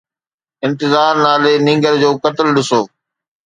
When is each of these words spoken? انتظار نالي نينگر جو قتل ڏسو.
انتظار 0.67 1.13
نالي 1.23 1.53
نينگر 1.65 1.93
جو 2.01 2.09
قتل 2.23 2.47
ڏسو. 2.55 2.81